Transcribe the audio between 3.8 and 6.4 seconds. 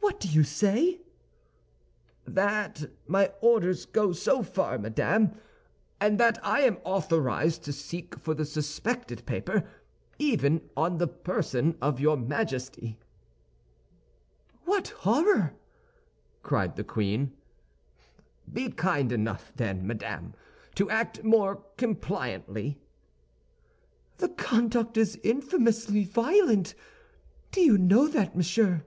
go far, madame; and that